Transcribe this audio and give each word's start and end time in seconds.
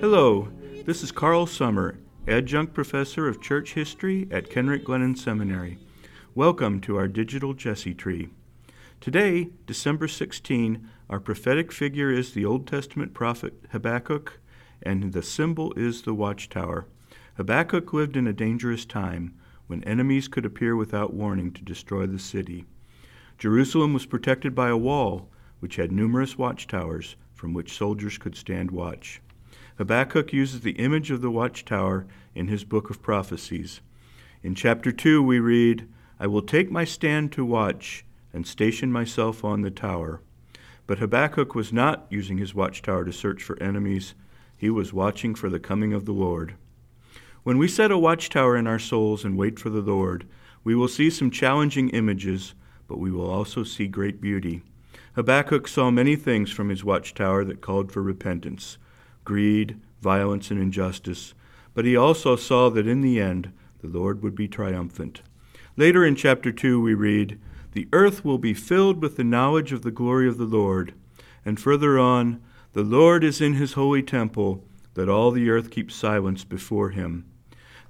Hello, 0.00 0.48
this 0.86 1.02
is 1.02 1.12
Carl 1.12 1.46
Sommer, 1.46 1.98
Adjunct 2.26 2.72
Professor 2.72 3.28
of 3.28 3.42
Church 3.42 3.74
History 3.74 4.26
at 4.30 4.48
Kenrick 4.48 4.86
Glennon 4.86 5.18
Seminary. 5.18 5.78
Welcome 6.34 6.80
to 6.80 6.96
our 6.96 7.08
digital 7.08 7.52
Jesse 7.52 7.92
Tree. 7.92 8.30
Today, 9.02 9.50
December 9.66 10.08
16, 10.08 10.88
our 11.10 11.20
prophetic 11.20 11.70
figure 11.70 12.10
is 12.10 12.32
the 12.32 12.46
Old 12.46 12.66
Testament 12.66 13.12
prophet 13.12 13.52
Habakkuk, 13.70 14.40
and 14.82 15.12
the 15.12 15.22
symbol 15.22 15.74
is 15.74 16.02
the 16.02 16.14
watchtower. 16.14 16.86
Habakkuk 17.36 17.92
lived 17.92 18.16
in 18.16 18.26
a 18.26 18.32
dangerous 18.32 18.86
time 18.86 19.34
when 19.66 19.84
enemies 19.84 20.26
could 20.26 20.46
appear 20.46 20.74
without 20.74 21.12
warning 21.12 21.52
to 21.52 21.62
destroy 21.62 22.06
the 22.06 22.18
city. 22.18 22.64
Jerusalem 23.36 23.92
was 23.92 24.06
protected 24.06 24.54
by 24.54 24.70
a 24.70 24.76
wall, 24.76 25.28
which 25.60 25.76
had 25.76 25.92
numerous 25.92 26.38
watchtowers 26.38 27.16
from 27.38 27.54
which 27.54 27.76
soldiers 27.76 28.18
could 28.18 28.34
stand 28.34 28.72
watch. 28.72 29.20
Habakkuk 29.76 30.32
uses 30.32 30.62
the 30.62 30.72
image 30.72 31.12
of 31.12 31.20
the 31.20 31.30
watchtower 31.30 32.04
in 32.34 32.48
his 32.48 32.64
book 32.64 32.90
of 32.90 33.00
prophecies. 33.00 33.80
In 34.42 34.56
chapter 34.56 34.90
2, 34.90 35.22
we 35.22 35.38
read, 35.38 35.88
I 36.18 36.26
will 36.26 36.42
take 36.42 36.68
my 36.68 36.84
stand 36.84 37.30
to 37.32 37.44
watch 37.44 38.04
and 38.32 38.44
station 38.44 38.90
myself 38.90 39.44
on 39.44 39.62
the 39.62 39.70
tower. 39.70 40.20
But 40.88 40.98
Habakkuk 40.98 41.54
was 41.54 41.72
not 41.72 42.08
using 42.10 42.38
his 42.38 42.56
watchtower 42.56 43.04
to 43.04 43.12
search 43.12 43.40
for 43.44 43.62
enemies, 43.62 44.14
he 44.56 44.68
was 44.68 44.92
watching 44.92 45.36
for 45.36 45.48
the 45.48 45.60
coming 45.60 45.92
of 45.92 46.06
the 46.06 46.12
Lord. 46.12 46.56
When 47.44 47.56
we 47.56 47.68
set 47.68 47.92
a 47.92 47.98
watchtower 47.98 48.56
in 48.56 48.66
our 48.66 48.80
souls 48.80 49.24
and 49.24 49.38
wait 49.38 49.60
for 49.60 49.70
the 49.70 49.80
Lord, 49.80 50.26
we 50.64 50.74
will 50.74 50.88
see 50.88 51.08
some 51.08 51.30
challenging 51.30 51.90
images, 51.90 52.54
but 52.88 52.98
we 52.98 53.12
will 53.12 53.30
also 53.30 53.62
see 53.62 53.86
great 53.86 54.20
beauty. 54.20 54.62
Habakkuk 55.18 55.66
saw 55.66 55.90
many 55.90 56.14
things 56.14 56.48
from 56.48 56.68
his 56.68 56.84
watchtower 56.84 57.44
that 57.44 57.60
called 57.60 57.90
for 57.90 58.00
repentance 58.04 58.78
greed, 59.24 59.76
violence, 60.00 60.52
and 60.52 60.60
injustice, 60.62 61.34
but 61.74 61.84
he 61.84 61.96
also 61.96 62.36
saw 62.36 62.70
that 62.70 62.86
in 62.86 63.00
the 63.00 63.20
end 63.20 63.50
the 63.80 63.88
Lord 63.88 64.22
would 64.22 64.36
be 64.36 64.46
triumphant. 64.46 65.22
Later 65.76 66.06
in 66.06 66.14
chapter 66.14 66.52
2, 66.52 66.80
we 66.80 66.94
read, 66.94 67.36
The 67.72 67.88
earth 67.92 68.24
will 68.24 68.38
be 68.38 68.54
filled 68.54 69.02
with 69.02 69.16
the 69.16 69.24
knowledge 69.24 69.72
of 69.72 69.82
the 69.82 69.90
glory 69.90 70.28
of 70.28 70.38
the 70.38 70.44
Lord. 70.44 70.94
And 71.44 71.58
further 71.58 71.98
on, 71.98 72.40
The 72.74 72.84
Lord 72.84 73.24
is 73.24 73.40
in 73.40 73.54
his 73.54 73.72
holy 73.72 74.04
temple, 74.04 74.62
that 74.94 75.08
all 75.08 75.32
the 75.32 75.50
earth 75.50 75.72
keep 75.72 75.90
silence 75.90 76.44
before 76.44 76.90
him. 76.90 77.24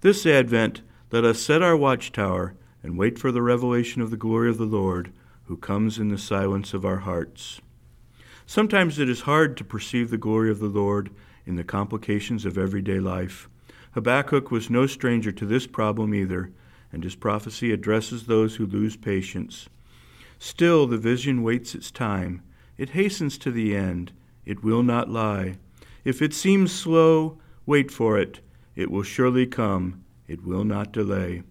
This 0.00 0.24
Advent, 0.24 0.80
let 1.12 1.26
us 1.26 1.42
set 1.42 1.60
our 1.60 1.76
watchtower 1.76 2.54
and 2.82 2.96
wait 2.96 3.18
for 3.18 3.30
the 3.30 3.42
revelation 3.42 4.00
of 4.00 4.10
the 4.10 4.16
glory 4.16 4.48
of 4.48 4.56
the 4.56 4.64
Lord, 4.64 5.12
who 5.48 5.56
comes 5.56 5.98
in 5.98 6.08
the 6.08 6.18
silence 6.18 6.74
of 6.74 6.84
our 6.84 6.98
hearts. 6.98 7.60
Sometimes 8.44 8.98
it 8.98 9.08
is 9.08 9.22
hard 9.22 9.56
to 9.56 9.64
perceive 9.64 10.10
the 10.10 10.18
glory 10.18 10.50
of 10.50 10.58
the 10.58 10.66
Lord 10.66 11.10
in 11.46 11.56
the 11.56 11.64
complications 11.64 12.44
of 12.44 12.58
everyday 12.58 13.00
life. 13.00 13.48
Habakkuk 13.92 14.50
was 14.50 14.68
no 14.68 14.86
stranger 14.86 15.32
to 15.32 15.46
this 15.46 15.66
problem 15.66 16.14
either, 16.14 16.52
and 16.92 17.02
his 17.02 17.14
prophecy 17.14 17.72
addresses 17.72 18.26
those 18.26 18.56
who 18.56 18.66
lose 18.66 18.96
patience. 18.96 19.70
Still, 20.38 20.86
the 20.86 20.98
vision 20.98 21.42
waits 21.42 21.74
its 21.74 21.90
time. 21.90 22.42
It 22.76 22.90
hastens 22.90 23.38
to 23.38 23.50
the 23.50 23.74
end. 23.74 24.12
It 24.44 24.62
will 24.62 24.82
not 24.82 25.10
lie. 25.10 25.56
If 26.04 26.20
it 26.20 26.34
seems 26.34 26.72
slow, 26.72 27.38
wait 27.64 27.90
for 27.90 28.18
it. 28.18 28.40
It 28.76 28.90
will 28.90 29.02
surely 29.02 29.46
come. 29.46 30.04
It 30.26 30.44
will 30.44 30.64
not 30.64 30.92
delay. 30.92 31.42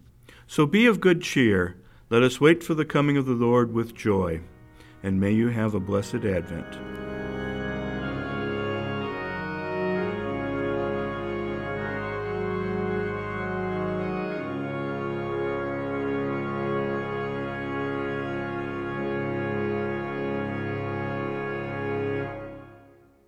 So 0.46 0.66
be 0.66 0.86
of 0.86 1.00
good 1.00 1.20
cheer. 1.20 1.76
Let 2.10 2.22
us 2.22 2.40
wait 2.40 2.64
for 2.64 2.72
the 2.72 2.86
coming 2.86 3.18
of 3.18 3.26
the 3.26 3.32
Lord 3.32 3.74
with 3.74 3.94
joy. 3.94 4.40
And 5.02 5.20
may 5.20 5.32
you 5.32 5.48
have 5.48 5.74
a 5.74 5.80
blessed 5.80 6.24
Advent. 6.24 6.97